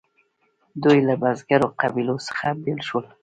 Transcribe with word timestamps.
دوی 0.83 0.97
له 1.07 1.15
بزګرو 1.21 1.67
قبیلو 1.81 2.15
څخه 2.27 2.47
بیل 2.63 2.79
شول. 2.87 3.05